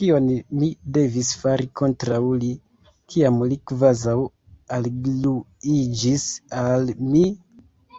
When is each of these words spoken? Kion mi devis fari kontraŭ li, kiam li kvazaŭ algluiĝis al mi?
Kion 0.00 0.28
mi 0.58 0.68
devis 0.96 1.30
fari 1.40 1.66
kontraŭ 1.82 2.20
li, 2.44 2.52
kiam 3.16 3.42
li 3.54 3.60
kvazaŭ 3.72 4.18
algluiĝis 4.80 6.32
al 6.66 6.92
mi? 7.14 7.28